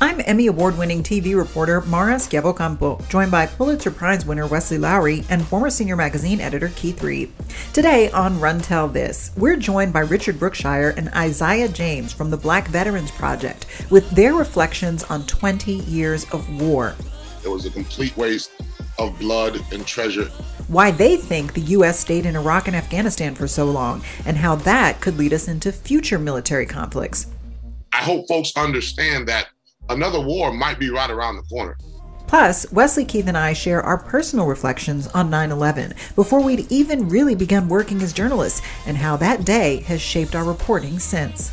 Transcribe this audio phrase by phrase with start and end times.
[0.00, 5.24] I'm Emmy Award winning TV reporter Mara Schiavocampo, joined by Pulitzer Prize winner Wesley Lowery
[5.30, 7.32] and former senior magazine editor Keith Reed.
[7.72, 12.36] Today on Run Tell This, we're joined by Richard Brookshire and Isaiah James from the
[12.36, 16.94] Black Veterans Project with their reflections on 20 years of war.
[17.42, 18.50] It was a complete waste
[18.98, 20.30] of blood and treasure.
[20.68, 21.98] Why they think the U.S.
[21.98, 25.70] stayed in Iraq and Afghanistan for so long, and how that could lead us into
[25.70, 27.26] future military conflicts.
[27.92, 29.48] I hope folks understand that
[29.90, 31.76] another war might be right around the corner.
[32.26, 37.10] Plus, Wesley Keith and I share our personal reflections on 9 11 before we'd even
[37.10, 41.52] really begun working as journalists and how that day has shaped our reporting since.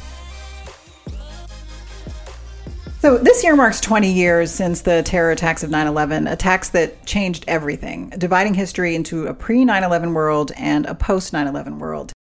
[3.01, 7.03] So, this year marks 20 years since the terror attacks of 9 11, attacks that
[7.03, 11.79] changed everything, dividing history into a pre 9 11 world and a post 9 11
[11.79, 12.11] world.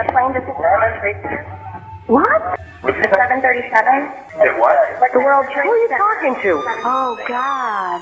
[0.00, 0.46] A plane just
[2.06, 2.58] What?
[2.80, 4.40] The 737?
[4.40, 4.98] It what?
[5.02, 6.62] Like the World Trade Who are you talking to?
[6.86, 8.00] Oh, God.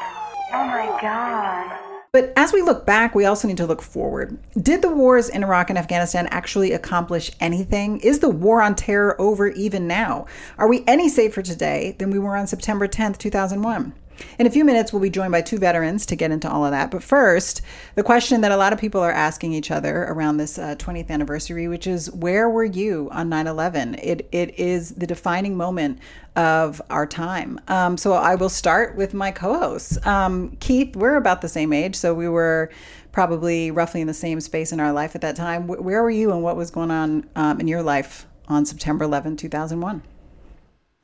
[0.53, 1.88] Oh, my God.
[2.11, 4.39] But as we look back, we also need to look forward.
[4.61, 8.01] Did the wars in Iraq and Afghanistan actually accomplish anything?
[8.01, 10.27] Is the war on terror over even now?
[10.57, 13.93] Are we any safer today than we were on September 10th, 2001?
[14.39, 16.71] In a few minutes, we'll be joined by two veterans to get into all of
[16.71, 16.91] that.
[16.91, 17.63] But first,
[17.95, 21.11] the question that a lot of people are asking each other around this uh, 20th
[21.11, 23.95] anniversary, which is where were you on 9 11?
[23.97, 25.99] It, it is the defining moment
[26.37, 27.61] of our time.
[27.69, 30.05] Um, so I will start with my co hosts.
[30.07, 32.71] Um, Keith, we're about the same age, so we were
[33.13, 35.65] probably roughly in the same space in our life at that time.
[35.65, 39.05] Wh- Where were you and what was going on um, in your life on September
[39.05, 40.03] 11, 2001?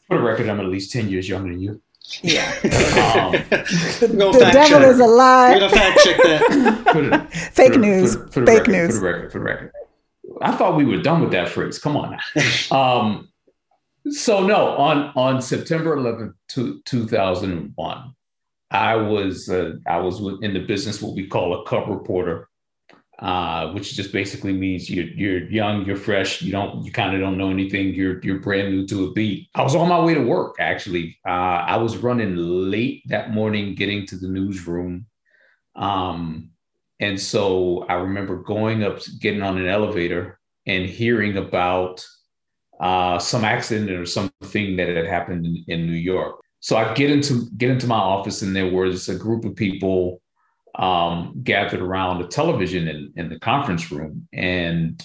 [0.08, 1.80] For the record, I'm at least 10 years younger than you.
[2.22, 2.50] Yeah.
[2.62, 3.32] Um,
[4.00, 4.88] We're the devil check.
[4.88, 5.54] is a We're lie.
[5.58, 6.82] gonna fact check that.
[6.92, 8.14] for Fake for the- news.
[8.16, 8.88] for for Fake record, news.
[8.94, 9.72] For the record, for the record.
[10.42, 11.78] I thought we were done with that phrase.
[11.78, 12.18] Come on.
[12.70, 13.28] Um,
[14.10, 18.14] so no, on on September 11th, two, 2001,
[18.70, 22.48] I was uh, I was in the business what we call a cub reporter,
[23.24, 27.22] uh, which just basically means you're you're young, you're fresh, you don't you kind of
[27.22, 29.48] don't know anything, you're you're brand new to a beat.
[29.54, 31.16] I was on my way to work actually.
[31.26, 35.06] Uh, I was running late that morning, getting to the newsroom.
[35.74, 36.50] Um,
[37.00, 42.06] and so I remember going up, getting on an elevator and hearing about
[42.78, 46.42] uh, some accident or something that had happened in, in New York.
[46.60, 50.20] So I get into get into my office and there was a group of people
[50.76, 54.28] um, gathered around the television in, in the conference room.
[54.32, 55.02] And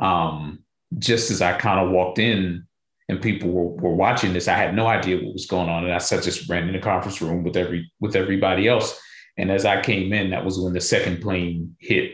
[0.00, 0.60] um,
[0.98, 2.64] just as I kind of walked in
[3.08, 5.84] and people were, were watching this, I had no idea what was going on.
[5.84, 8.98] And I just ran in the conference room with every with everybody else.
[9.36, 12.12] And as I came in, that was when the second plane hit.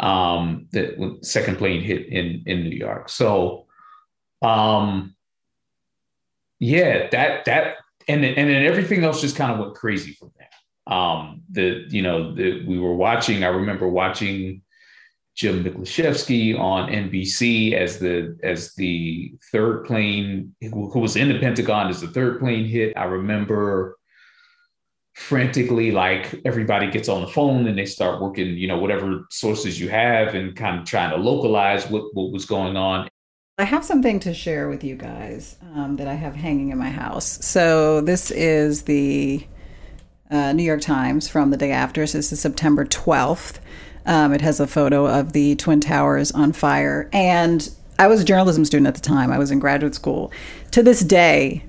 [0.00, 3.08] Um, the second plane hit in in New York.
[3.08, 3.66] So,
[4.40, 5.14] um,
[6.58, 7.76] yeah, that that
[8.08, 10.41] and and then everything else just kind of went crazy from there.
[10.92, 13.44] Um, the you know the, we were watching.
[13.44, 14.62] I remember watching
[15.34, 21.38] Jim Miklaszewski on NBC as the as the third plane who, who was in the
[21.38, 22.92] Pentagon as the third plane hit.
[22.96, 23.96] I remember
[25.14, 29.78] frantically like everybody gets on the phone and they start working you know whatever sources
[29.78, 33.06] you have and kind of trying to localize what, what was going on
[33.58, 36.88] I have something to share with you guys um, that I have hanging in my
[36.88, 37.44] house.
[37.44, 39.46] So this is the
[40.32, 42.06] uh, New York Times from the day after.
[42.06, 43.58] So this is September 12th.
[44.06, 47.08] Um, it has a photo of the Twin Towers on fire.
[47.12, 49.30] And I was a journalism student at the time.
[49.30, 50.32] I was in graduate school.
[50.72, 51.64] To this day,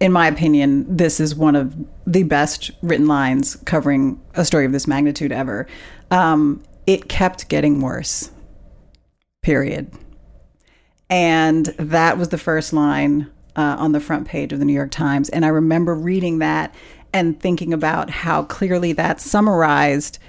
[0.00, 1.76] in my opinion, this is one of
[2.06, 5.66] the best written lines covering a story of this magnitude ever.
[6.10, 8.30] Um, it kept getting worse.
[9.42, 9.92] Period.
[11.10, 14.90] And that was the first line uh, on the front page of the New York
[14.90, 15.28] Times.
[15.28, 16.74] And I remember reading that
[17.18, 20.20] and thinking about how clearly that summarized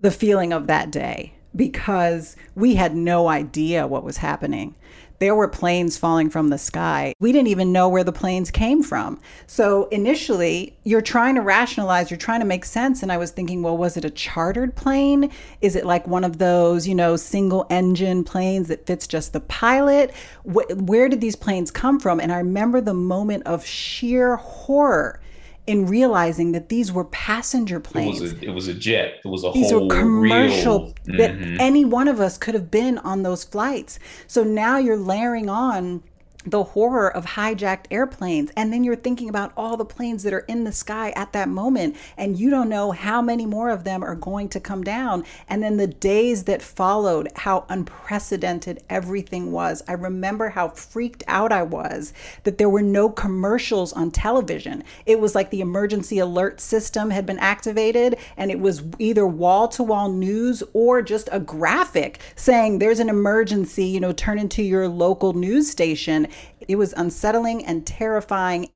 [0.00, 4.74] the feeling of that day because we had no idea what was happening.
[5.18, 7.12] There were planes falling from the sky.
[7.20, 9.20] We didn't even know where the planes came from.
[9.46, 13.02] So initially, you're trying to rationalize, you're trying to make sense.
[13.02, 15.30] And I was thinking, well, was it a chartered plane?
[15.60, 19.40] Is it like one of those, you know, single engine planes that fits just the
[19.40, 20.12] pilot?
[20.44, 22.18] Wh- where did these planes come from?
[22.18, 25.20] And I remember the moment of sheer horror
[25.66, 29.14] in realizing that these were passenger it planes was a it was a jet.
[29.24, 31.56] It was a these whole were commercial real, that Mhm.
[31.58, 33.98] any one of us could have been on those flights.
[34.26, 36.02] So now you're layering on
[36.46, 38.50] the horror of hijacked airplanes.
[38.56, 41.48] And then you're thinking about all the planes that are in the sky at that
[41.48, 45.24] moment, and you don't know how many more of them are going to come down.
[45.48, 49.82] And then the days that followed, how unprecedented everything was.
[49.88, 52.12] I remember how freaked out I was
[52.44, 54.84] that there were no commercials on television.
[55.06, 59.68] It was like the emergency alert system had been activated, and it was either wall
[59.68, 64.62] to wall news or just a graphic saying there's an emergency, you know, turn into
[64.62, 66.26] your local news station
[66.68, 68.70] it was unsettling and terrifying.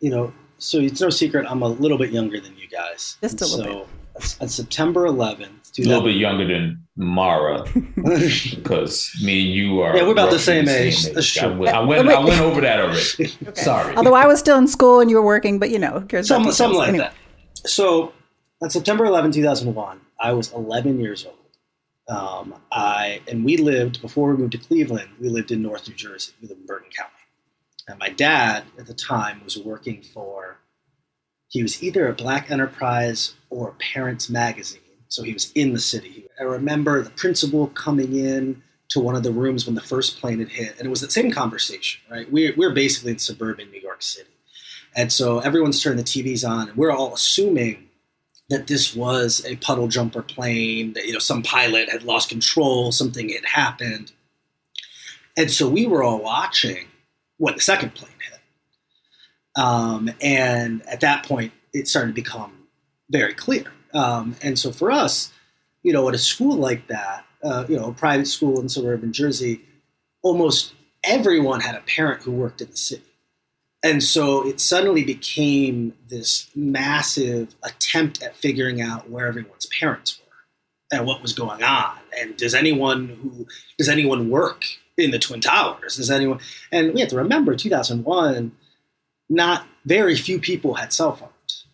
[0.00, 3.16] You know, so it's no secret I'm a little bit younger than you guys.
[3.22, 4.36] Just a little so, bit.
[4.40, 9.96] On September 11th, a little bit younger than Mara, because me and you are.
[9.96, 11.16] Yeah, we're about the same, the same age.
[11.16, 11.38] age.
[11.38, 13.00] I, went, I went, I went over that already.
[13.48, 13.60] okay.
[13.62, 13.94] Sorry.
[13.96, 16.28] Although I was still in school and you were working, but you know, cares?
[16.28, 17.10] Some, something like anyway.
[17.54, 17.70] that.
[17.70, 18.12] So
[18.60, 21.36] on September 11, 2001, I was 11 years old.
[22.08, 25.10] Um, I and we lived before we moved to Cleveland.
[25.20, 26.32] We lived in North New Jersey.
[26.42, 27.12] We lived in Bergen County.
[27.98, 30.58] My dad at the time was working for,
[31.48, 34.80] he was either a Black Enterprise or Parents Magazine.
[35.08, 36.28] So he was in the city.
[36.38, 40.38] I remember the principal coming in to one of the rooms when the first plane
[40.38, 40.76] had hit.
[40.78, 42.30] And it was the same conversation, right?
[42.30, 44.30] We're, we're basically in suburban New York City.
[44.94, 47.88] And so everyone's turning the TVs on, and we're all assuming
[48.48, 52.90] that this was a puddle jumper plane, that you know some pilot had lost control,
[52.90, 54.12] something had happened.
[55.36, 56.88] And so we were all watching,
[57.40, 58.40] when the second plane hit.
[59.62, 62.68] Um, and at that point, it started to become
[63.10, 63.72] very clear.
[63.94, 65.32] Um, and so for us,
[65.82, 69.14] you know, at a school like that, uh, you know, a private school in suburban
[69.14, 69.62] Jersey,
[70.22, 73.02] almost everyone had a parent who worked in the city.
[73.82, 80.98] And so it suddenly became this massive attempt at figuring out where everyone's parents were
[80.98, 81.96] and what was going on.
[82.18, 83.46] And does anyone who
[83.78, 84.64] does anyone work
[85.00, 85.96] in the Twin Towers.
[85.96, 86.40] Does anyone?
[86.72, 88.52] And we have to remember, 2001,
[89.28, 91.66] not very few people had cell phones.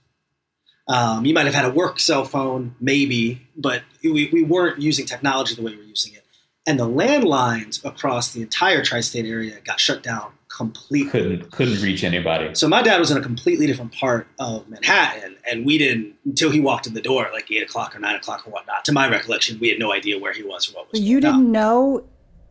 [0.88, 5.04] Um, you might have had a work cell phone, maybe, but we, we weren't using
[5.04, 6.24] technology the way we're using it.
[6.66, 11.10] And the landlines across the entire tri-state area got shut down completely.
[11.10, 12.54] Couldn't couldn't reach anybody.
[12.54, 16.50] So my dad was in a completely different part of Manhattan, and we didn't until
[16.50, 18.84] he walked in the door at like eight o'clock or nine o'clock or whatnot.
[18.86, 21.00] To my recollection, we had no idea where he was or what was.
[21.00, 21.52] You didn't on.
[21.52, 22.04] know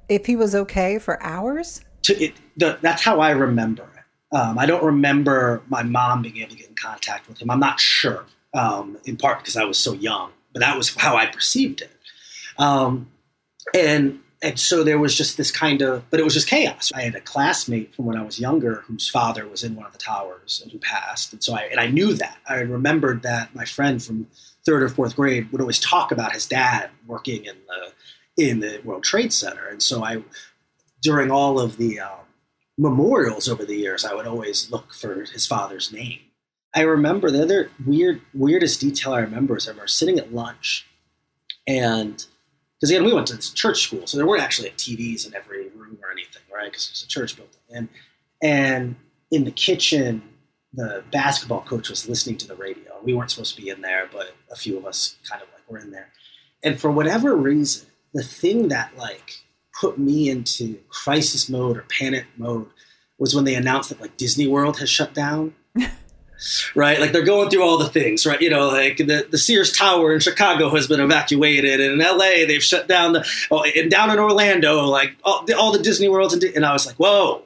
[0.10, 1.82] if he was okay for hours?
[2.08, 4.36] It, the, that's how I remember it.
[4.36, 7.50] Um, I don't remember my mom being able to get in contact with him.
[7.50, 11.16] I'm not sure, um, in part because I was so young, but that was how
[11.16, 11.92] I perceived it.
[12.58, 13.12] Um,
[13.74, 16.92] and and so there was just this kind of, but it was just chaos.
[16.94, 19.92] I had a classmate from when I was younger whose father was in one of
[19.92, 22.38] the towers and who passed, and so I and I knew that.
[22.48, 24.28] I remembered that my friend from
[24.66, 27.92] third or fourth grade would always talk about his dad working in the
[28.38, 29.68] in the World Trade Center.
[29.68, 30.24] And so I,
[31.02, 32.26] during all of the um,
[32.78, 36.20] memorials over the years, I would always look for his father's name.
[36.76, 40.86] I remember the other weird, weirdest detail I remember is I remember sitting at lunch,
[41.66, 42.26] and
[42.76, 45.70] because again we went to this church school, so there weren't actually TVs in every
[45.70, 46.66] room or anything, right?
[46.66, 47.88] Because it was a church building, and
[48.42, 48.96] and
[49.32, 50.22] in the kitchen,
[50.74, 53.00] the basketball coach was listening to the radio.
[53.02, 55.72] We weren't supposed to be in there, but a few of us kind of like
[55.72, 56.10] were in there,
[56.62, 59.44] and for whatever reason, the thing that like
[59.80, 62.68] put me into crisis mode or panic mode
[63.20, 65.54] was when they announced that like Disney World has shut down.
[66.76, 67.00] right?
[67.00, 68.40] Like they're going through all the things, right?
[68.40, 72.46] You know, like the, the Sears Tower in Chicago has been evacuated, and in LA
[72.48, 76.08] they've shut down the, oh, and down in Orlando, like all the, all the Disney
[76.08, 77.44] Worlds, and, and I was like, whoa,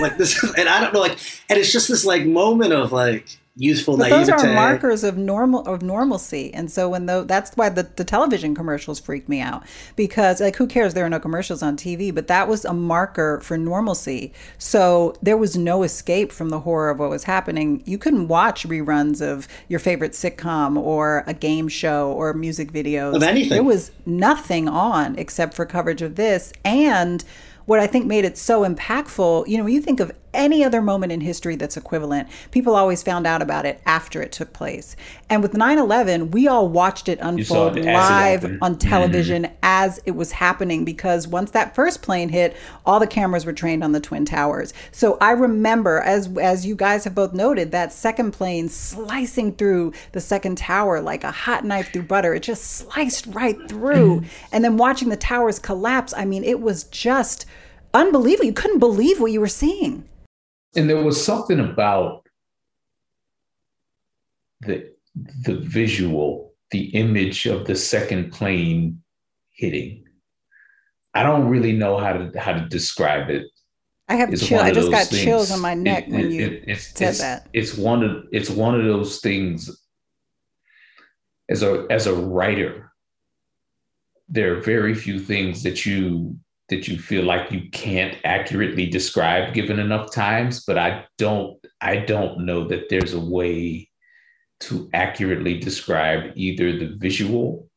[0.00, 1.18] like this, and I don't know, like,
[1.50, 4.32] and it's just this like moment of like, youthful but naivete.
[4.32, 8.04] Those are markers of normal of normalcy, and so when the that's why the, the
[8.04, 9.64] television commercials freak me out
[9.96, 10.94] because like who cares?
[10.94, 14.32] There are no commercials on TV, but that was a marker for normalcy.
[14.58, 17.82] So there was no escape from the horror of what was happening.
[17.84, 23.14] You couldn't watch reruns of your favorite sitcom or a game show or music videos
[23.14, 23.50] of anything.
[23.50, 27.24] There was nothing on except for coverage of this and
[27.66, 30.82] what I think made it so impactful, you know, when you think of any other
[30.82, 34.96] moment in history that's equivalent, people always found out about it after it took place.
[35.28, 38.78] And with 9 11, we all watched it unfold it live on mm-hmm.
[38.78, 39.54] television mm-hmm.
[39.62, 43.84] as it was happening because once that first plane hit, all the cameras were trained
[43.84, 44.72] on the Twin Towers.
[44.90, 49.92] So I remember, as, as you guys have both noted, that second plane slicing through
[50.12, 52.34] the second tower like a hot knife through butter.
[52.34, 54.20] It just sliced right through.
[54.20, 54.26] Mm-hmm.
[54.52, 57.46] and then watching the towers collapse, I mean, it was just
[57.94, 58.46] unbelievable.
[58.46, 60.08] You couldn't believe what you were seeing.
[60.76, 62.26] And there was something about
[64.60, 64.90] the
[65.42, 69.02] the visual, the image of the second plane
[69.52, 70.04] hitting.
[71.14, 73.46] I don't really know how to how to describe it.
[74.08, 74.60] I have chill.
[74.60, 75.50] I just got chills things.
[75.52, 77.48] on my neck It- when it- you it- it's, said it's, that.
[77.52, 79.70] It's one of it's one of those things.
[81.50, 82.92] As a as a writer,
[84.28, 86.38] there are very few things that you
[86.72, 90.64] that you feel like you can't accurately describe given enough times.
[90.64, 93.90] But I don't I don't know that there's a way
[94.60, 97.68] to accurately describe either the visual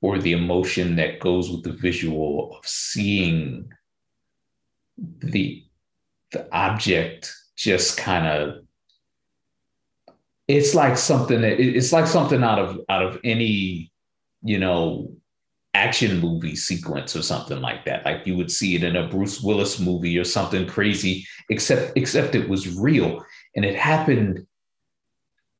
[0.00, 3.68] or the emotion that goes with the visual of seeing
[4.96, 5.64] the
[6.30, 8.62] the object just kind of
[10.46, 13.90] it's like something that it's like something out of out of any
[14.42, 15.17] you know
[15.78, 18.04] action movie sequence or something like that.
[18.04, 22.34] Like you would see it in a Bruce Willis movie or something crazy except except
[22.34, 23.24] it was real.
[23.54, 24.46] And it happened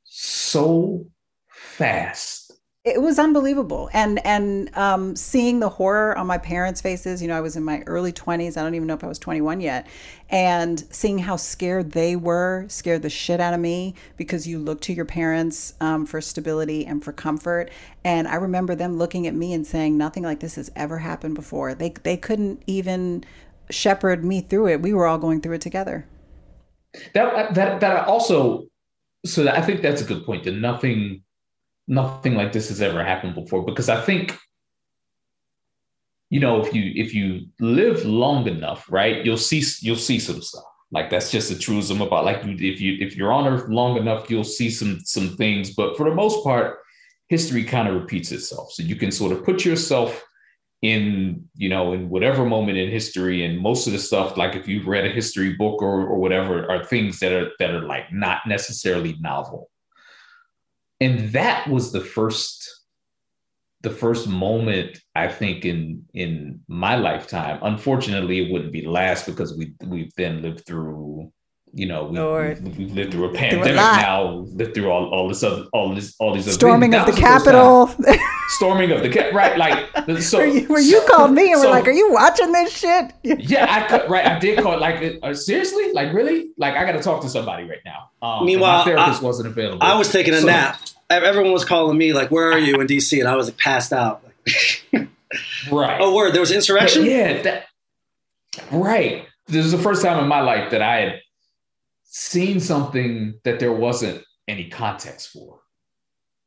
[0.04, 1.06] so
[1.48, 2.37] fast
[2.94, 3.90] it was unbelievable.
[3.92, 7.64] And and um, seeing the horror on my parents faces you know i was in
[7.64, 9.86] my early 20s i don't even know if i was 21 yet.
[10.30, 14.80] And seeing how scared they were scared the shit out of me because you look
[14.82, 17.70] to your parents um, for stability and for comfort.
[18.04, 21.34] And i remember them looking at me and saying nothing like this has ever happened
[21.34, 21.74] before.
[21.74, 23.24] They, they couldn't even
[23.70, 24.82] shepherd me through it.
[24.82, 26.06] We were all going through it together.
[27.14, 28.68] That that that also
[29.26, 31.22] so i think that's a good point that nothing
[31.88, 34.36] nothing like this has ever happened before because i think
[36.30, 40.42] you know if you if you live long enough right you'll see you'll see some
[40.42, 40.64] stuff.
[40.90, 44.30] Like that's just a truism about like if you if you're on earth long enough
[44.30, 45.74] you'll see some some things.
[45.74, 46.78] But for the most part
[47.28, 48.72] history kind of repeats itself.
[48.72, 50.24] So you can sort of put yourself
[50.80, 54.68] in you know in whatever moment in history and most of the stuff like if
[54.68, 58.12] you've read a history book or, or whatever are things that are that are like
[58.12, 59.68] not necessarily novel
[61.00, 62.68] and that was the first
[63.82, 67.58] the first moment i think in in my lifetime.
[67.62, 71.32] Unfortunately it wouldn't be last because we we've then lived through
[71.74, 73.96] you know we, we've, we've lived through a a pandemic lot.
[74.00, 74.22] now
[74.54, 77.08] lived through all, all this other all this all these storming things.
[77.08, 78.08] of the That was first time.
[78.08, 81.60] capitol storming of the cap right like so where you, where you called me and
[81.60, 84.26] so- were like are you watching this shit yeah, I could, right.
[84.26, 87.64] I did call like uh, seriously, like really, like I got to talk to somebody
[87.64, 88.10] right now.
[88.22, 89.82] Um, Meanwhile, my therapist I- wasn't available.
[89.82, 90.80] I was taking a So- nap.
[91.10, 93.92] Everyone was calling me like, "Where are you in DC?" And I was like passed
[93.92, 94.22] out.
[95.70, 96.00] Right.
[96.00, 96.32] oh, word!
[96.32, 97.04] There was But insurrection.
[97.04, 97.64] yeah, that
[98.72, 99.26] right.
[99.46, 101.20] This is the first time in my life that I had
[102.08, 105.60] seen something that there wasn't any context for.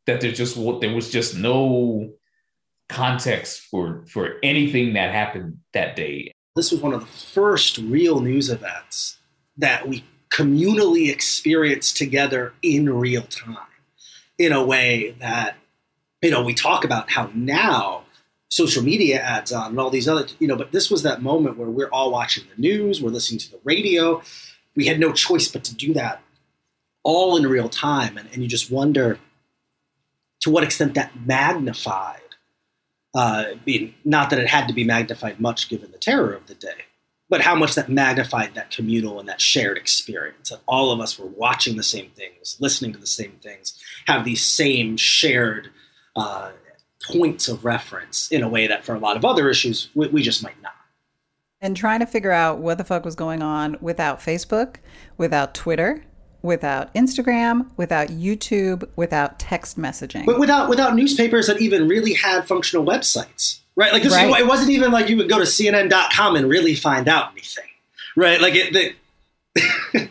[0.07, 2.13] That there just there was just no
[2.89, 6.31] context for for anything that happened that day.
[6.55, 9.17] This was one of the first real news events
[9.57, 13.57] that we communally experienced together in real time,
[14.37, 15.55] in a way that
[16.21, 18.03] you know we talk about how now
[18.49, 21.57] social media adds on and all these other you know but this was that moment
[21.57, 24.21] where we're all watching the news we're listening to the radio
[24.75, 26.21] we had no choice but to do that
[27.03, 28.17] all in real time.
[28.17, 29.19] And, and you just wonder
[30.41, 32.19] to what extent that magnified
[33.13, 36.55] uh, being, not that it had to be magnified much given the terror of the
[36.55, 36.85] day
[37.31, 40.49] but how much that magnified that communal and that shared experience.
[40.49, 43.73] That all of us were watching the same things listening to the same things
[44.05, 45.69] have these same shared
[46.15, 46.51] uh,
[47.09, 50.21] points of reference in a way that for a lot of other issues we, we
[50.21, 50.60] just might
[51.61, 54.77] and trying to figure out what the fuck was going on without Facebook,
[55.17, 56.03] without Twitter,
[56.41, 60.25] without Instagram, without YouTube, without text messaging.
[60.25, 64.41] but without without newspapers that even really had functional websites right like this Right.
[64.41, 67.63] it wasn't even like you would go to cnn.com and really find out anything
[68.17, 68.93] right like it the,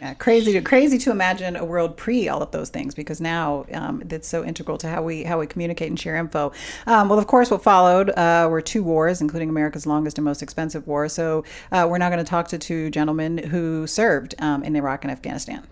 [0.00, 3.66] Yeah, crazy to crazy to imagine a world pre all of those things because now
[3.72, 6.52] um, it's so integral to how we how we communicate and share info.
[6.86, 10.40] Um, well, of course, what followed uh, were two wars, including America's longest and most
[10.40, 11.08] expensive war.
[11.08, 15.04] So uh, we're now going to talk to two gentlemen who served um, in Iraq
[15.04, 15.66] and Afghanistan.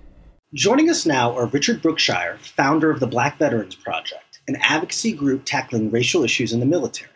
[0.55, 5.43] Joining us now are Richard Brookshire, founder of the Black Veterans Project, an advocacy group
[5.45, 7.11] tackling racial issues in the military.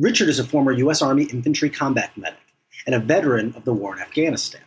[0.00, 1.02] Richard is a former U.S.
[1.02, 2.38] Army infantry combat medic
[2.86, 4.62] and a veteran of the war in Afghanistan.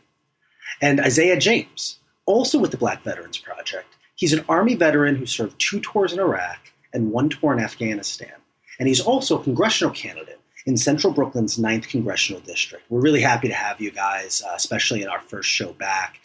[0.81, 3.87] And Isaiah James, also with the Black Veterans Project.
[4.15, 8.33] He's an Army veteran who served two tours in Iraq and one tour in Afghanistan.
[8.79, 12.83] And he's also a congressional candidate in Central Brooklyn's 9th Congressional District.
[12.89, 16.19] We're really happy to have you guys, uh, especially in our first show back.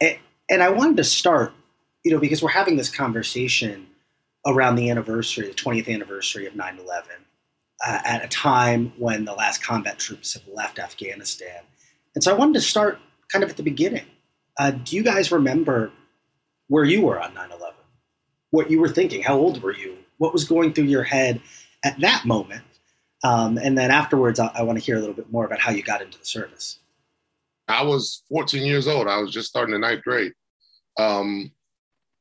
[0.00, 0.18] And,
[0.48, 1.52] and I wanted to start,
[2.04, 3.86] you know, because we're having this conversation
[4.46, 7.10] around the anniversary, the 20th anniversary of 9 11,
[7.86, 11.62] uh, at a time when the last combat troops have left Afghanistan.
[12.14, 12.98] And so I wanted to start
[13.30, 14.06] kind of at the beginning.
[14.58, 15.92] Uh, do you guys remember
[16.68, 17.74] where you were on 9 11?
[18.50, 19.22] What you were thinking?
[19.22, 19.96] How old were you?
[20.18, 21.40] What was going through your head
[21.84, 22.64] at that moment?
[23.24, 25.70] Um, and then afterwards, I, I want to hear a little bit more about how
[25.70, 26.78] you got into the service.
[27.68, 29.06] I was 14 years old.
[29.06, 30.32] I was just starting the ninth grade.
[30.98, 31.52] Um,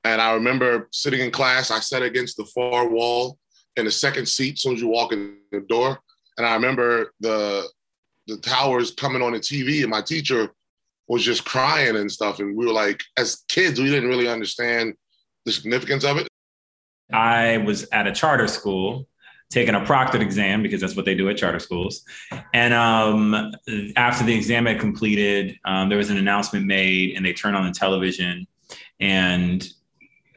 [0.03, 3.37] and I remember sitting in class, I sat against the far wall
[3.75, 5.99] in the second seat as soon as you walk in the door.
[6.37, 7.67] And I remember the
[8.27, 10.51] the towers coming on the TV, and my teacher
[11.07, 12.39] was just crying and stuff.
[12.39, 14.93] And we were like, as kids, we didn't really understand
[15.45, 16.27] the significance of it.
[17.11, 19.07] I was at a charter school
[19.49, 22.03] taking a proctored exam because that's what they do at charter schools.
[22.53, 23.53] And um,
[23.95, 27.65] after the exam had completed, um, there was an announcement made, and they turned on
[27.65, 28.45] the television.
[28.99, 29.65] And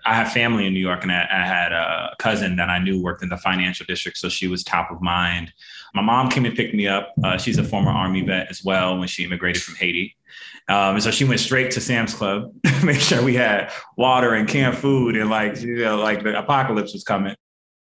[0.05, 3.03] I have family in New York, and I, I, had a cousin that I knew
[3.03, 5.53] worked in the financial district, so she was top of mind.
[5.95, 7.13] My mom came and picked me up.
[7.23, 10.17] Uh, she's a former Army vet as well when she immigrated from Haiti.
[10.69, 12.55] Um, and so she went straight to Sam's Club,
[12.85, 16.93] make sure we had water and canned food, and like you know, like the apocalypse
[16.93, 17.35] was coming.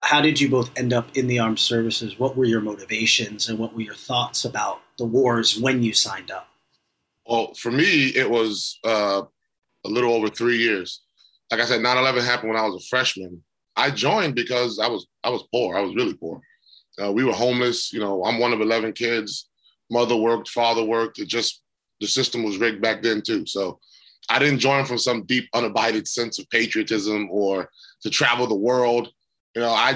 [0.02, 2.20] How did you both end up in the armed services?
[2.20, 6.32] What were your motivations, and what were your thoughts about the wars when you signed
[6.32, 6.50] up?
[7.26, 9.22] Well, for me, it was uh,
[9.86, 11.03] a little over three years.
[11.54, 13.44] Like I said, 9/11 happened when I was a freshman.
[13.76, 15.78] I joined because I was I was poor.
[15.78, 16.42] I was really poor.
[17.00, 17.94] Uh, we were homeless.
[17.94, 19.50] You know, I'm one of 11 kids.
[19.92, 21.20] Mother worked, father worked.
[21.20, 21.62] It just
[22.00, 23.46] the system was rigged back then too.
[23.46, 23.80] So
[24.30, 27.70] I didn't join from some deep, unabided sense of patriotism or
[28.02, 29.12] to travel the world.
[29.56, 29.92] You know, I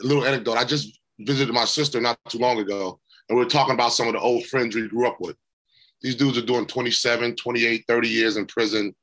[0.00, 0.56] a little anecdote.
[0.56, 4.06] I just visited my sister not too long ago, and we were talking about some
[4.06, 5.34] of the old friends we grew up with.
[6.00, 8.94] These dudes are doing 27, 28, 30 years in prison,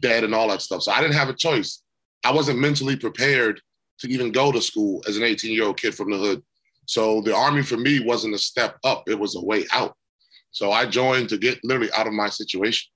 [0.00, 0.82] dead, and all that stuff.
[0.82, 1.82] So I didn't have a choice.
[2.24, 3.60] I wasn't mentally prepared
[4.00, 6.42] to even go to school as an 18 year old kid from the hood.
[6.86, 9.94] So the army for me wasn't a step up, it was a way out.
[10.50, 12.90] So I joined to get literally out of my situation.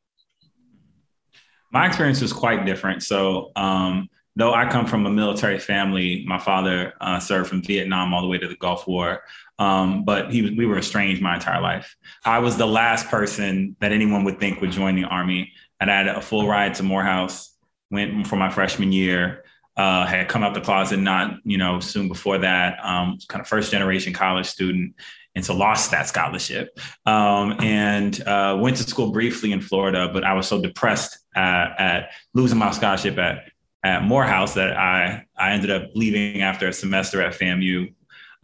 [1.71, 3.03] My experience was quite different.
[3.03, 8.15] So, um, though I come from a military family, my father uh, served from Vietnam
[8.15, 9.23] all the way to the Gulf War.
[9.59, 11.95] Um, but he, we were estranged my entire life.
[12.25, 15.53] I was the last person that anyone would think would join the army.
[15.83, 17.57] And I had a full ride to Morehouse,
[17.91, 19.43] went for my freshman year,
[19.77, 23.49] uh, had come out the closet not, you know, soon before that, um, kind of
[23.49, 24.95] first generation college student
[25.35, 30.09] and so lost that scholarship um, and uh, went to school briefly in Florida.
[30.13, 33.49] But I was so depressed at, at losing my scholarship at
[33.83, 37.93] at Morehouse that I I ended up leaving after a semester at FAMU.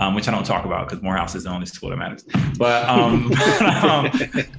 [0.01, 2.25] Um, which I don't talk about because Morehouse is the only school that matters.
[2.57, 3.33] But um,
[3.83, 4.11] um,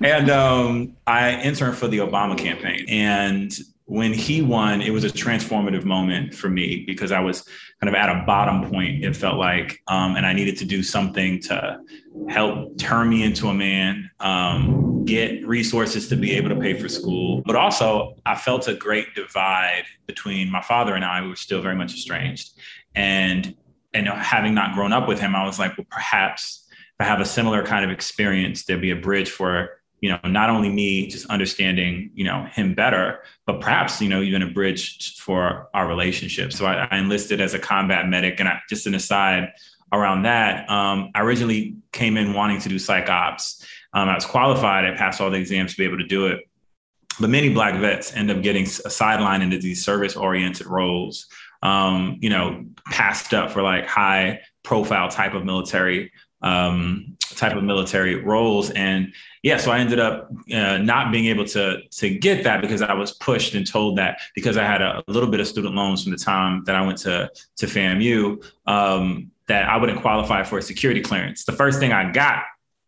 [0.03, 3.57] and um, I interned for the Obama campaign, and
[3.89, 7.41] when he won, it was a transformative moment for me because I was
[7.81, 10.83] kind of at a bottom point, it felt like, um, and I needed to do
[10.83, 11.79] something to
[12.27, 16.87] help turn me into a man, um, get resources to be able to pay for
[16.87, 17.41] school.
[17.43, 21.23] But also, I felt a great divide between my father and I.
[21.23, 22.51] We were still very much estranged.
[22.93, 23.55] And,
[23.93, 27.19] and having not grown up with him, I was like, well, perhaps if I have
[27.19, 31.07] a similar kind of experience, there'd be a bridge for you know, not only me
[31.07, 35.87] just understanding, you know, him better, but perhaps, you know, even a bridge for our
[35.87, 36.53] relationship.
[36.53, 38.39] So I, I enlisted as a combat medic.
[38.39, 39.51] And I, just an aside
[39.91, 43.65] around that, um, I originally came in wanting to do psych ops.
[43.93, 44.85] Um, I was qualified.
[44.85, 46.41] I passed all the exams to be able to do it.
[47.19, 51.27] But many Black vets end up getting sidelined into these service oriented roles,
[51.61, 57.63] um, you know, passed up for like high profile type of military um, type of
[57.63, 58.69] military roles.
[58.71, 62.81] And yeah, so I ended up uh, not being able to to get that because
[62.81, 65.75] I was pushed and told that because I had a, a little bit of student
[65.75, 70.43] loans from the time that I went to to FAMU um, that I wouldn't qualify
[70.43, 71.45] for a security clearance.
[71.45, 72.43] The first thing I got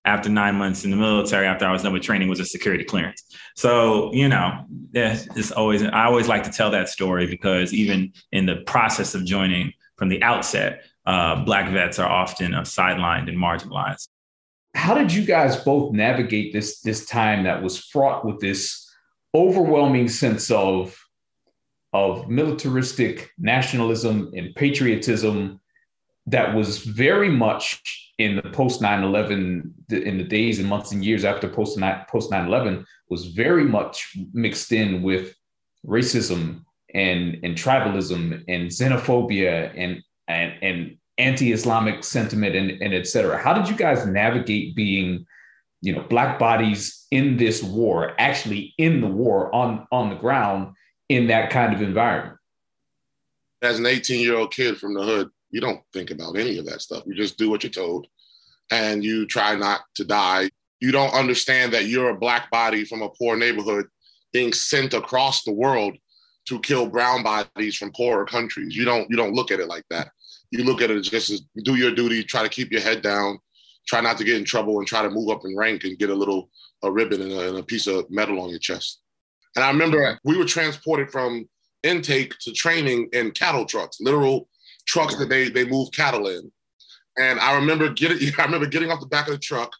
[0.05, 2.83] after nine months in the military after I was done with training was a security
[2.83, 3.23] clearance.
[3.55, 8.45] So, you know, it's always, I always like to tell that story because even in
[8.45, 13.37] the process of joining from the outset, uh, Black vets are often uh, sidelined and
[13.37, 14.07] marginalized.
[14.73, 18.89] How did you guys both navigate this this time that was fraught with this
[19.35, 20.97] overwhelming sense of
[21.93, 25.59] of militaristic nationalism and patriotism
[26.25, 31.23] that was very much in the post 9-11 in the days and months and years
[31.25, 35.36] after post post 9-11 was very much mixed in with
[35.86, 43.38] racism and and tribalism and xenophobia and and, and anti-Islamic sentiment and, and.
[43.38, 45.25] How did you guys navigate being,
[45.81, 50.73] you know, black bodies in this war, actually in the war on, on the ground
[51.10, 52.38] in that kind of environment?
[53.62, 56.65] As an 18 year old kid from the hood, you don't think about any of
[56.65, 57.03] that stuff.
[57.05, 58.07] You just do what you're told
[58.71, 60.49] and you try not to die.
[60.79, 63.85] You don't understand that you're a black body from a poor neighborhood
[64.33, 65.95] being sent across the world
[66.47, 68.75] to kill brown bodies from poorer countries.
[68.75, 70.09] You don't you don't look at it like that.
[70.49, 73.39] You look at it just as do your duty, try to keep your head down,
[73.87, 76.09] try not to get in trouble and try to move up in rank and get
[76.09, 76.49] a little
[76.83, 79.01] a ribbon and a, and a piece of metal on your chest.
[79.55, 81.47] And I remember we were transported from
[81.83, 84.47] intake to training in cattle trucks, literal
[84.85, 86.51] trucks that they they move cattle in.
[87.17, 89.71] And I remember getting I remember getting off the back of the truck.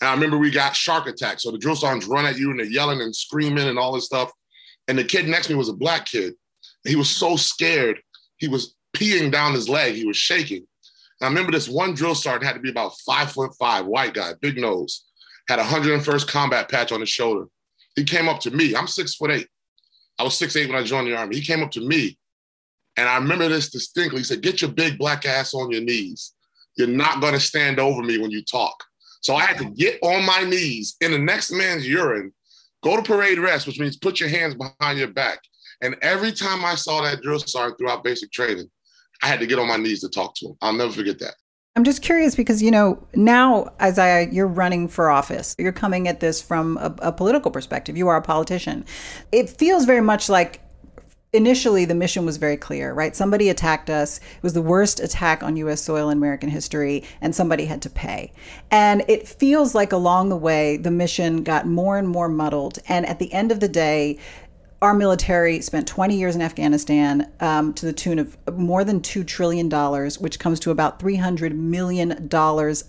[0.00, 1.42] And I remember we got shark attacks.
[1.42, 4.06] So the drill sergeants run at you and they're yelling and screaming and all this
[4.06, 4.30] stuff.
[4.86, 6.34] And the kid next to me was a black kid.
[6.84, 8.00] He was so scared.
[8.36, 9.94] He was peeing down his leg.
[9.94, 10.66] He was shaking.
[11.20, 14.14] And I remember this one drill sergeant had to be about five foot five, white
[14.14, 15.04] guy, big nose,
[15.48, 17.46] had a 101st combat patch on his shoulder.
[17.96, 18.76] He came up to me.
[18.76, 19.48] I'm six foot eight.
[20.18, 21.36] I was six eight when I joined the army.
[21.36, 22.16] He came up to me,
[22.98, 24.18] and I remember this distinctly.
[24.18, 26.34] He said, "Get your big black ass on your knees.
[26.76, 28.74] You're not going to stand over me when you talk."
[29.20, 32.32] So I had to get on my knees in the next man's urine,
[32.82, 35.38] go to parade rest, which means put your hands behind your back.
[35.80, 38.68] And every time I saw that drill sergeant throughout basic training,
[39.22, 40.56] I had to get on my knees to talk to him.
[40.60, 41.34] I'll never forget that.
[41.76, 46.08] I'm just curious because you know now as I you're running for office, you're coming
[46.08, 47.96] at this from a, a political perspective.
[47.96, 48.84] You are a politician.
[49.30, 50.60] It feels very much like
[51.32, 53.14] initially the mission was very clear, right?
[53.14, 54.18] Somebody attacked us.
[54.18, 57.90] It was the worst attack on US soil in American history and somebody had to
[57.90, 58.32] pay.
[58.70, 63.04] And it feels like along the way the mission got more and more muddled and
[63.06, 64.18] at the end of the day
[64.80, 69.26] our military spent 20 years in Afghanistan um, to the tune of more than $2
[69.26, 69.68] trillion,
[70.20, 72.28] which comes to about $300 million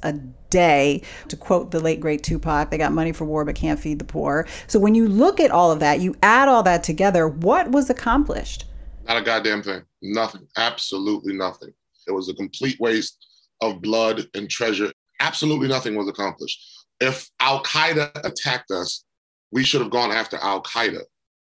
[0.04, 0.14] a
[0.50, 1.02] day.
[1.30, 4.06] To quote the late, great Tupac, they got money for war but can't feed the
[4.06, 4.48] poor.
[4.68, 7.90] So when you look at all of that, you add all that together, what was
[7.90, 8.66] accomplished?
[9.08, 9.82] Not a goddamn thing.
[10.04, 10.48] Nothing.
[10.58, 11.74] Absolutely nothing.
[12.08, 13.26] It was a complete waste
[13.62, 14.92] of blood and treasure.
[15.20, 16.62] Absolutely nothing was accomplished.
[17.00, 19.04] If Al Qaeda attacked us,
[19.52, 21.02] we should have gone after Al Qaeda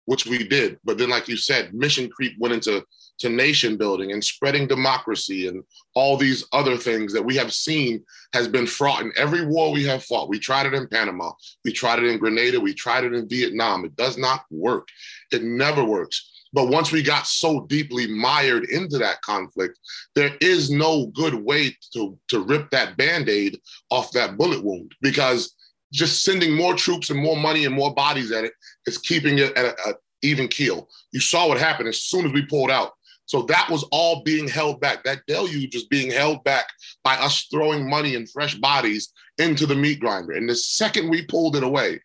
[0.05, 0.79] which we did.
[0.83, 2.83] But then, like you said, mission creep went into
[3.19, 5.63] to nation building and spreading democracy and
[5.95, 9.85] all these other things that we have seen has been fraught in every war we
[9.85, 10.29] have fought.
[10.29, 11.31] We tried it in Panama,
[11.63, 13.85] we tried it in Grenada, we tried it in Vietnam.
[13.85, 14.87] It does not work.
[15.31, 16.31] It never works.
[16.53, 19.79] But once we got so deeply mired into that conflict,
[20.13, 24.93] there is no good way to, to rip that band aid off that bullet wound
[25.01, 25.55] because
[25.93, 28.53] just sending more troops and more money and more bodies at it
[28.87, 30.89] is keeping it at an even keel.
[31.11, 32.93] You saw what happened as soon as we pulled out.
[33.25, 35.03] So that was all being held back.
[35.03, 36.65] That deluge was being held back
[37.03, 40.33] by us throwing money and fresh bodies into the meat grinder.
[40.33, 42.01] And the second we pulled it away,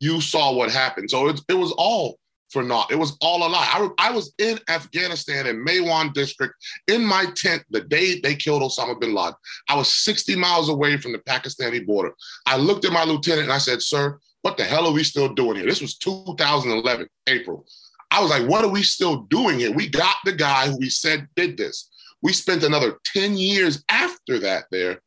[0.00, 1.10] you saw what happened.
[1.10, 2.18] So it, it was all
[2.54, 2.90] for naught.
[2.90, 3.68] It was all a lie.
[3.98, 6.54] I, I was in Afghanistan in Maiwand district
[6.88, 9.34] in my tent the day they killed Osama bin Laden.
[9.68, 12.12] I was 60 miles away from the Pakistani border.
[12.46, 15.34] I looked at my lieutenant and I said, Sir, what the hell are we still
[15.34, 15.66] doing here?
[15.66, 17.66] This was 2011, April.
[18.10, 19.72] I was like, what are we still doing here?
[19.72, 21.90] We got the guy who we said did this.
[22.22, 25.00] We spent another 10 years after that there,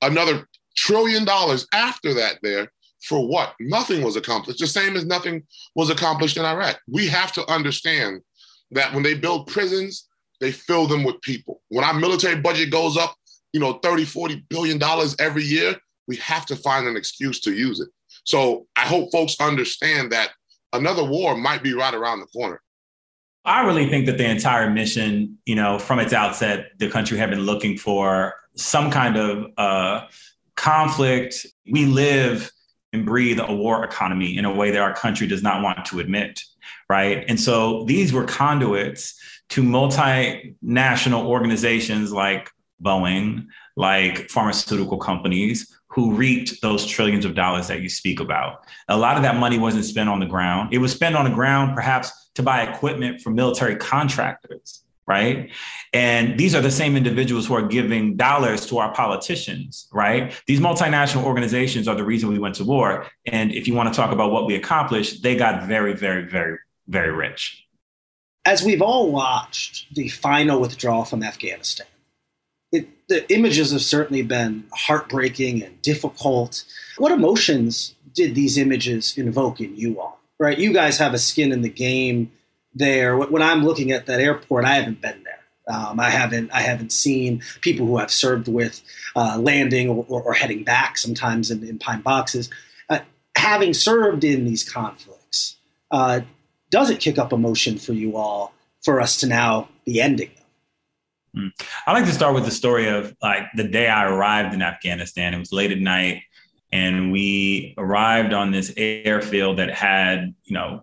[0.00, 2.70] another trillion dollars after that there
[3.02, 3.54] for what?
[3.60, 4.60] Nothing was accomplished.
[4.60, 5.42] The same as nothing
[5.74, 6.80] was accomplished in Iraq.
[6.88, 8.20] We have to understand
[8.70, 10.08] that when they build prisons,
[10.40, 11.62] they fill them with people.
[11.68, 13.14] When our military budget goes up,
[13.52, 15.76] you know, 30, 40 billion dollars every year,
[16.08, 17.88] we have to find an excuse to use it.
[18.24, 20.30] So I hope folks understand that
[20.72, 22.60] another war might be right around the corner.
[23.44, 27.30] I really think that the entire mission, you know, from its outset, the country had
[27.30, 30.06] been looking for some kind of uh,
[30.56, 31.46] conflict.
[31.70, 32.50] We live
[32.92, 36.00] and breathe a war economy in a way that our country does not want to
[36.00, 36.40] admit,
[36.88, 37.24] right?
[37.28, 39.18] And so these were conduits
[39.50, 42.50] to multinational organizations like
[42.82, 48.64] Boeing, like pharmaceutical companies who reaped those trillions of dollars that you speak about.
[48.88, 50.72] A lot of that money wasn't spent on the ground.
[50.72, 55.50] It was spent on the ground perhaps to buy equipment for military contractors right?
[55.92, 60.32] And these are the same individuals who are giving dollars to our politicians, right?
[60.46, 63.06] These multinational organizations are the reason we went to war.
[63.26, 66.58] And if you want to talk about what we accomplished, they got very, very, very,
[66.88, 67.66] very rich.
[68.44, 71.86] As we've all watched the final withdrawal from Afghanistan,
[72.72, 76.64] it, the images have certainly been heartbreaking and difficult.
[76.96, 80.20] What emotions did these images invoke in you all?
[80.38, 82.32] Right, you guys have a skin in the game
[82.74, 83.16] there.
[83.16, 85.42] When I'm looking at that airport, I haven't been there.
[85.68, 88.82] Um, I haven't I haven't seen people who I've served with
[89.14, 92.50] uh, landing or, or, or, heading back sometimes in, in pine boxes.
[92.88, 93.00] Uh,
[93.36, 95.56] having served in these conflicts,
[95.92, 96.20] uh,
[96.70, 100.44] does it kick up emotion for you all for us to now be ending them?
[101.34, 101.48] Hmm.
[101.86, 105.32] I like to start with the story of like the day I arrived in Afghanistan.
[105.32, 106.22] It was late at night,
[106.72, 110.80] and we arrived on this airfield that had you know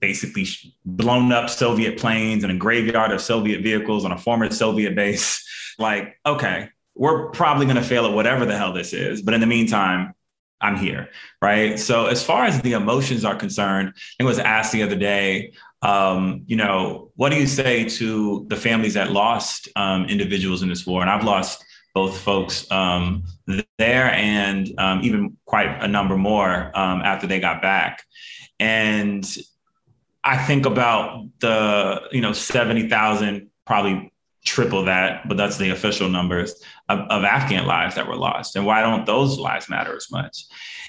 [0.00, 0.46] basically
[0.84, 5.44] blown up Soviet planes and a graveyard of Soviet vehicles on a former Soviet base.
[5.78, 9.22] like, okay, we're probably going to fail at whatever the hell this is.
[9.22, 10.14] But in the meantime,
[10.60, 11.78] I'm here, right?
[11.78, 15.52] So as far as the emotions are concerned, I was asked the other day,
[15.82, 20.68] um, you know, what do you say to the families that lost um, individuals in
[20.68, 21.00] this war?
[21.00, 23.24] And I've lost both folks um,
[23.78, 28.02] there and um, even quite a number more um, after they got back.
[28.58, 29.24] And
[30.28, 34.12] I think about the, you know, 70,000, probably
[34.44, 38.54] triple that, but that's the official numbers of, of, Afghan lives that were lost.
[38.54, 40.44] And why don't those lives matter as much?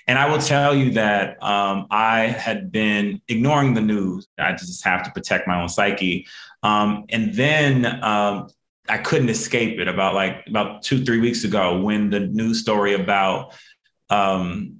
[0.07, 4.27] And I will tell you that um, I had been ignoring the news.
[4.37, 6.27] I just have to protect my own psyche.
[6.61, 8.49] Um, and then um,
[8.89, 12.93] I couldn't escape it about like about two, three weeks ago when the news story
[12.93, 13.53] about
[14.09, 14.78] um,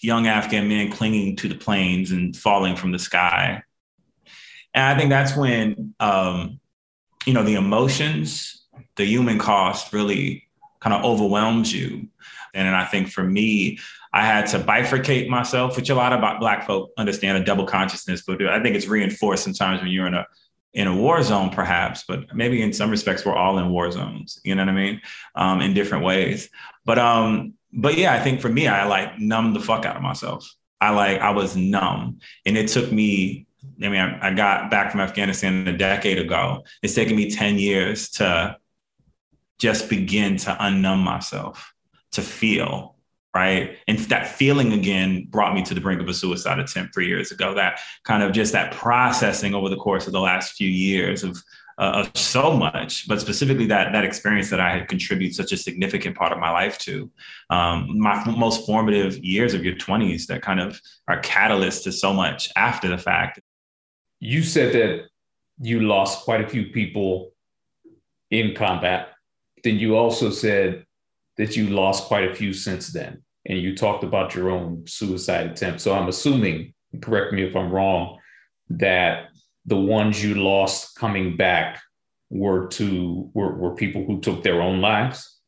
[0.00, 3.62] young Afghan men clinging to the planes and falling from the sky.
[4.74, 6.60] And I think that's when um,
[7.26, 10.48] you know, the emotions, the human cost really
[10.80, 12.08] kind of overwhelms you.
[12.54, 13.78] And I think for me,
[14.12, 18.22] I had to bifurcate myself, which a lot of black folk understand a double consciousness,
[18.26, 20.26] but I think it's reinforced sometimes when you're in a
[20.74, 24.40] in a war zone, perhaps, but maybe in some respects we're all in war zones.
[24.42, 25.02] You know what I mean?
[25.34, 26.48] Um, in different ways.
[26.86, 30.02] But um, but yeah, I think for me, I like numbed the fuck out of
[30.02, 30.48] myself.
[30.80, 33.46] I like I was numb, and it took me
[33.82, 36.64] I mean, I, I got back from Afghanistan a decade ago.
[36.82, 38.56] It's taken me 10 years to
[39.58, 41.72] just begin to unnumb myself,
[42.12, 42.96] to feel,
[43.34, 43.78] right?
[43.86, 47.30] And that feeling again brought me to the brink of a suicide attempt three years
[47.30, 47.54] ago.
[47.54, 51.40] That kind of just that processing over the course of the last few years of
[51.78, 55.56] uh, of so much, but specifically that that experience that I had contributed such a
[55.56, 57.10] significant part of my life to.
[57.50, 62.12] Um, my most formative years of your 20s that kind of are catalysts to so
[62.12, 63.40] much after the fact
[64.24, 65.08] you said that
[65.60, 67.32] you lost quite a few people
[68.30, 69.08] in combat.
[69.64, 70.86] Then you also said
[71.38, 73.22] that you lost quite a few since then.
[73.46, 75.80] And you talked about your own suicide attempt.
[75.80, 78.18] So I'm assuming, correct me if I'm wrong,
[78.70, 79.30] that
[79.66, 81.80] the ones you lost coming back
[82.30, 85.38] were to were, were people who took their own lives?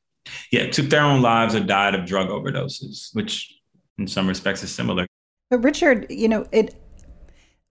[0.50, 3.54] Yeah, took their own lives or died of drug overdoses, which
[3.98, 5.06] in some respects is similar.
[5.50, 6.74] But Richard, you know, it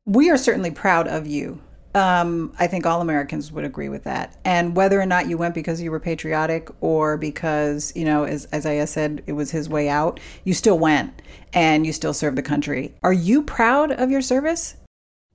[0.06, 1.62] we are certainly proud of you.
[1.96, 4.36] Um, I think all Americans would agree with that.
[4.44, 8.46] And whether or not you went because you were patriotic or because, you know, as,
[8.46, 11.22] as I said, it was his way out, you still went
[11.54, 12.96] and you still served the country.
[13.04, 14.76] Are you proud of your service?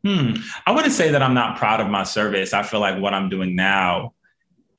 [0.04, 0.34] Hmm.
[0.66, 2.52] I wouldn't say that I'm not proud of my service.
[2.52, 4.14] I feel like what I'm doing now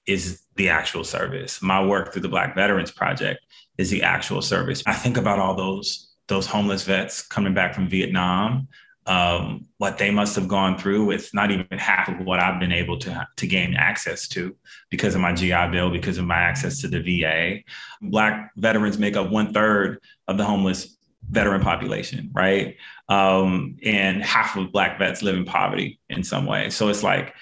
[0.05, 1.62] is the actual service.
[1.62, 3.41] My work through the Black Veterans Project
[3.77, 4.82] is the actual service.
[4.86, 8.67] I think about all those those homeless vets coming back from Vietnam
[9.10, 12.71] um, what they must have gone through with not even half of what I've been
[12.71, 14.55] able to to gain access to
[14.91, 17.63] because of my GI Bill, because of my access to the VA.
[18.01, 20.95] Black veterans make up one third of the homeless
[21.27, 22.75] veteran population, right?
[23.10, 26.69] Um, and half of Black vets live in poverty in some way.
[26.69, 27.34] So it's like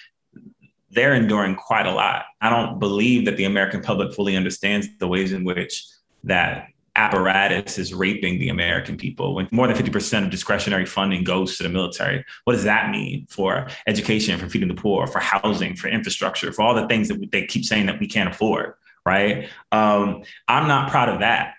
[0.92, 2.26] they're enduring quite a lot.
[2.42, 5.86] I don't believe that the American public fully understands the ways in which
[6.24, 9.36] that apparatus is raping the American people.
[9.36, 13.28] When more than 50% of discretionary funding goes to the military, what does that mean
[13.30, 17.32] for education, for feeding the poor, for housing, for infrastructure, for all the things that
[17.32, 18.74] they keep saying that we can't afford,
[19.06, 19.48] right?
[19.72, 21.54] Um, I'm not proud of that.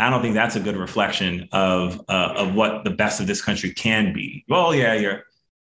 [0.00, 3.42] I don't think that's a good reflection of uh, of what the best of this
[3.42, 4.44] country can be.
[4.48, 5.24] Well, yeah, you're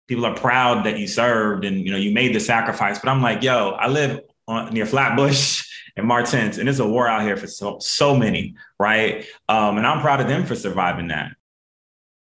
[0.07, 3.23] people are proud that you served and you know you made the sacrifice, but I'm
[3.23, 5.67] like, yo, I live on, near Flatbush
[5.97, 9.25] and Martins, and there's a war out here for so, so many, right?
[9.49, 11.33] Um, and I'm proud of them for surviving that.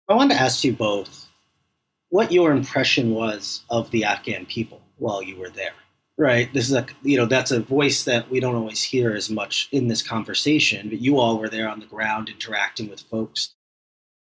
[0.08, 1.28] I wanted to ask you both
[2.08, 5.72] what your impression was of the Afghan people while you were there.
[6.16, 6.52] Right.
[6.54, 9.68] This is a you know that's a voice that we don't always hear as much
[9.72, 13.54] in this conversation, but you all were there on the ground interacting with folks.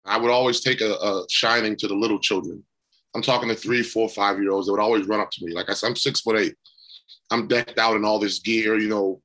[0.06, 2.64] I would always take a, a shining to the little children.
[3.14, 4.66] I'm talking to three, four, five year olds.
[4.66, 5.52] They would always run up to me.
[5.52, 6.54] Like I said, I'm six foot eight.
[7.30, 9.20] I'm decked out in all this gear, you know,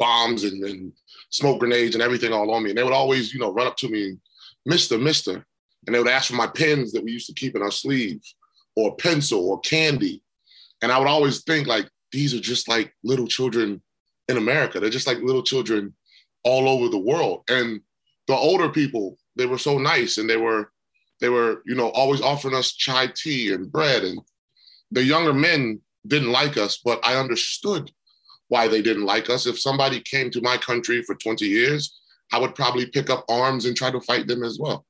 [0.00, 0.92] bombs and, and
[1.30, 2.70] smoke grenades and everything all on me.
[2.70, 4.16] And they would always, you know, run up to me,
[4.66, 5.46] Mister, Mister.
[5.86, 8.20] And they would ask for my pens that we used to keep in our sleeve,
[8.74, 10.22] or a pencil, or candy.
[10.84, 13.80] And I would always think like these are just like little children
[14.28, 14.78] in America.
[14.78, 15.94] They're just like little children
[16.44, 17.42] all over the world.
[17.48, 17.80] And
[18.26, 20.70] the older people, they were so nice and they were
[21.20, 24.04] they were, you know, always offering us chai tea and bread.
[24.04, 24.20] And
[24.90, 27.90] the younger men didn't like us, but I understood
[28.48, 29.46] why they didn't like us.
[29.46, 31.98] If somebody came to my country for 20 years,
[32.30, 34.84] I would probably pick up arms and try to fight them as well.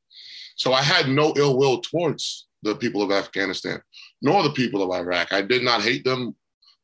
[0.57, 3.80] So I had no ill will towards the people of Afghanistan,
[4.25, 5.33] nor the people of Iraq.
[5.33, 6.35] I did not hate them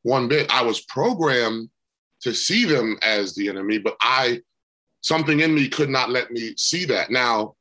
[0.03, 0.53] one bit.
[0.53, 1.69] I was programmed
[2.21, 4.41] to see them as the enemy, but I
[5.01, 7.09] something in me could not let me see that.
[7.09, 7.55] Now,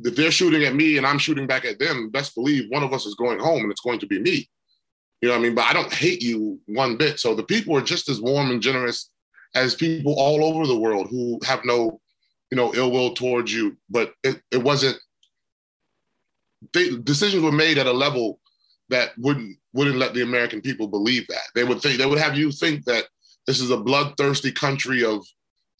[0.00, 2.94] if they're shooting at me and I'm shooting back at them, best believe one of
[2.94, 4.48] us is going home and it's going to be me.
[5.20, 5.54] You know what I mean?
[5.54, 7.20] But I don't hate you one bit.
[7.20, 9.10] So the people are just as warm and generous
[9.54, 12.00] as people all over the world who have no,
[12.50, 13.76] you know, ill will towards you.
[13.90, 14.96] But it, it wasn't.
[16.72, 18.40] They, decisions were made at a level
[18.90, 21.42] that wouldn't wouldn't let the American people believe that.
[21.54, 23.04] They would think they would have you think that
[23.46, 25.24] this is a bloodthirsty country of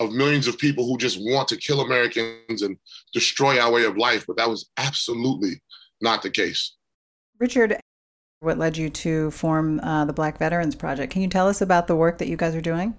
[0.01, 2.77] of millions of people who just want to kill Americans and
[3.13, 4.25] destroy our way of life.
[4.27, 5.61] But that was absolutely
[6.01, 6.77] not the case.
[7.41, 7.81] Richard,
[8.41, 11.13] what led you to form uh, the Black Veterans Project?
[11.13, 12.95] Can you tell us about the work that you guys are doing?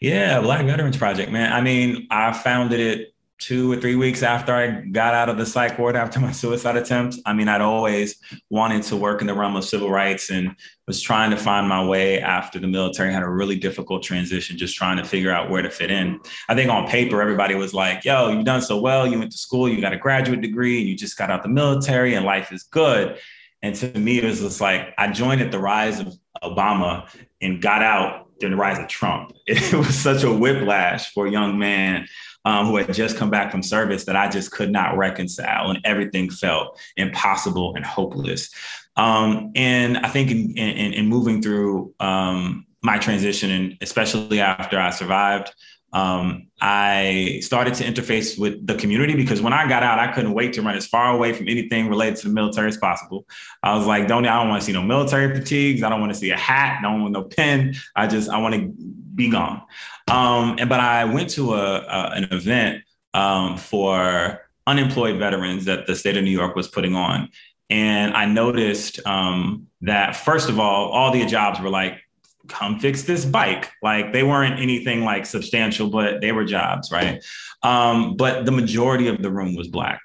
[0.00, 1.52] Yeah, Black Veterans Project, man.
[1.52, 3.13] I mean, I founded it
[3.44, 6.76] two or three weeks after I got out of the psych ward after my suicide
[6.76, 7.18] attempt.
[7.26, 8.16] I mean, I'd always
[8.48, 11.84] wanted to work in the realm of civil rights and was trying to find my
[11.84, 15.60] way after the military had a really difficult transition, just trying to figure out where
[15.60, 16.18] to fit in.
[16.48, 19.06] I think on paper, everybody was like, yo, you've done so well.
[19.06, 22.14] You went to school, you got a graduate degree, you just got out the military,
[22.14, 23.18] and life is good.
[23.60, 27.08] And to me, it was just like I joined at the rise of Obama
[27.42, 29.32] and got out during the rise of Trump.
[29.46, 32.06] It was such a whiplash for a young man
[32.44, 35.80] um, who had just come back from service that I just could not reconcile, and
[35.84, 38.50] everything felt impossible and hopeless.
[38.96, 44.78] Um, and I think in, in, in moving through um, my transition, and especially after
[44.78, 45.52] I survived,
[45.94, 50.32] um, I started to interface with the community because when I got out, I couldn't
[50.32, 53.26] wait to run as far away from anything related to the military as possible.
[53.62, 55.84] I was like, don't I don't want to see no military fatigues.
[55.84, 56.78] I don't want to see a hat.
[56.80, 57.74] I Don't want no pen.
[57.94, 58.74] I just I want to
[59.14, 59.62] be gone.
[60.10, 65.86] Um, and but I went to a, a an event um, for unemployed veterans that
[65.86, 67.28] the state of New York was putting on,
[67.70, 72.00] and I noticed um, that first of all, all the jobs were like
[72.48, 73.70] come fix this bike.
[73.82, 77.24] Like they weren't anything like substantial, but they were jobs, right?
[77.62, 80.00] Um, but the majority of the room was black.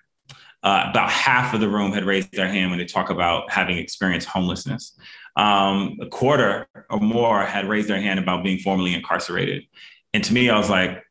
[0.62, 3.78] Uh, about half of the room had raised their hand when they talk about having
[3.78, 4.98] experienced homelessness.
[5.39, 9.62] Um, a quarter or more had raised their hand about being formerly incarcerated.
[10.13, 11.02] And to me, I was like,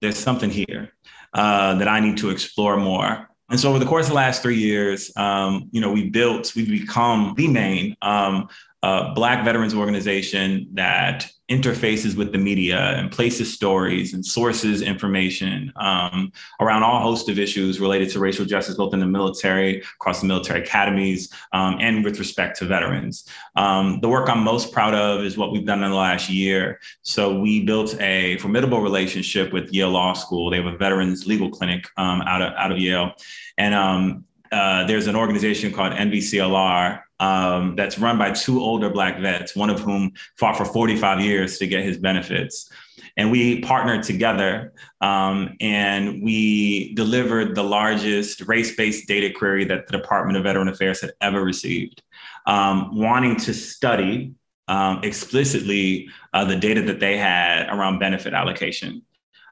[0.00, 0.92] there's something here
[1.34, 3.28] uh, that I need to explore more.
[3.50, 6.54] And so over the course of the last three years, um, you know, we built,
[6.54, 8.48] we've become the main um,
[8.82, 15.72] uh, Black veterans organization that interfaces with the media and places stories and sources information
[15.76, 20.20] um, around all host of issues related to racial justice, both in the military, across
[20.20, 23.28] the military academies, um, and with respect to veterans.
[23.56, 26.80] Um, the work I'm most proud of is what we've done in the last year.
[27.02, 30.50] So we built a formidable relationship with Yale Law School.
[30.50, 33.12] They have a veterans legal clinic um, out of out of Yale,
[33.58, 39.20] and um, uh, there's an organization called NVCLR um, that's run by two older Black
[39.20, 42.68] vets, one of whom fought for 45 years to get his benefits.
[43.16, 49.86] And we partnered together um, and we delivered the largest race based data query that
[49.86, 52.02] the Department of Veteran Affairs had ever received,
[52.46, 54.32] um, wanting to study
[54.68, 59.02] um, explicitly uh, the data that they had around benefit allocation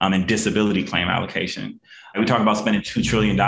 [0.01, 1.81] um, and disability claim allocation.
[2.17, 3.39] We talk about spending $2 trillion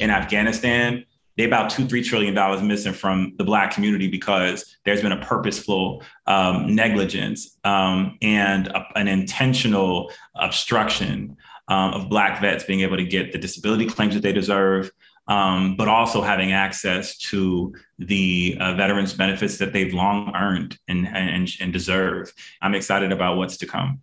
[0.00, 1.04] in Afghanistan
[1.38, 5.24] they about two, three trillion dollars missing from the black community because there's been a
[5.24, 11.36] purposeful um, negligence um, and a, an intentional obstruction
[11.68, 14.90] um, of black vets being able to get the disability claims that they deserve,
[15.28, 21.06] um, but also having access to the uh, veterans benefits that they've long earned and,
[21.06, 22.32] and, and deserve.
[22.60, 24.00] I'm excited about what's to come.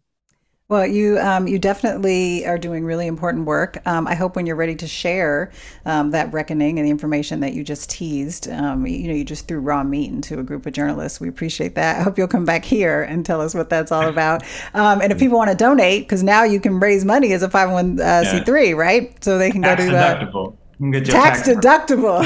[0.68, 3.78] Well, you um, you definitely are doing really important work.
[3.86, 5.52] Um, I hope when you're ready to share
[5.86, 9.48] um, that reckoning and the information that you just teased, um, you know, you just
[9.48, 11.20] threw raw meat into a group of journalists.
[11.20, 12.00] We appreciate that.
[12.00, 14.42] I hope you'll come back here and tell us what that's all about.
[14.74, 17.48] Um, and if people want to donate, because now you can raise money as a
[17.48, 19.24] 501c3, uh, right?
[19.24, 22.26] So they can go to uh, tax, tax deductible.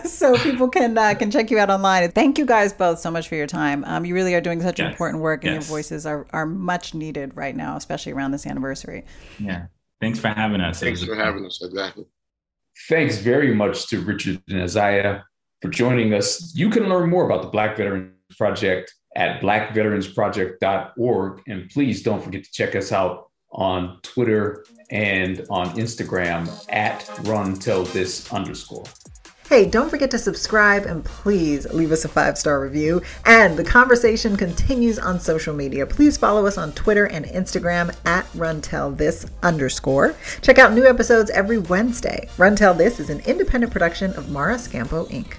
[0.20, 2.10] So people can uh, can check you out online.
[2.10, 3.84] Thank you guys both so much for your time.
[3.84, 4.90] Um, you really are doing such yes.
[4.90, 5.66] important work and yes.
[5.66, 9.04] your voices are, are much needed right now especially around this anniversary.
[9.38, 9.66] Yeah.
[10.00, 10.80] Thanks for having us.
[10.80, 12.04] Thanks for having us exactly.
[12.88, 15.24] Thanks very much to richard and isaiah
[15.62, 16.54] for joining us.
[16.54, 22.44] You can learn more about the black veterans project at blackveteransproject.org and please don't forget
[22.44, 28.84] to check us out on Twitter and on Instagram at run tell this underscore.
[29.50, 33.02] Hey, don't forget to subscribe and please leave us a five star review.
[33.26, 35.86] And the conversation continues on social media.
[35.86, 40.14] Please follow us on Twitter and Instagram at RunTellThis underscore.
[40.40, 42.28] Check out new episodes every Wednesday.
[42.38, 45.34] Run Tell This is an independent production of Mara Scampo Inc.